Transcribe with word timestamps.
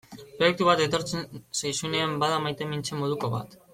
Proiektu 0.37 0.69
bat 0.69 0.79
etortzen 0.85 1.27
zaizunean 1.59 2.17
bada 2.25 2.41
maitemintze 2.47 2.99
moduko 3.03 3.31
bat. 3.37 3.55